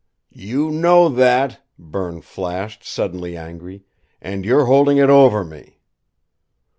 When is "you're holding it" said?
4.45-5.11